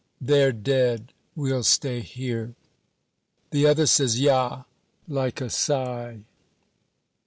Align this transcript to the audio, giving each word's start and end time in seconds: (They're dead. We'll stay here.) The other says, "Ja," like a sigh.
(They're 0.19 0.51
dead. 0.51 1.13
We'll 1.35 1.61
stay 1.61 1.99
here.) 1.99 2.55
The 3.51 3.67
other 3.67 3.85
says, 3.85 4.19
"Ja," 4.19 4.63
like 5.07 5.41
a 5.41 5.49
sigh. 5.51 6.21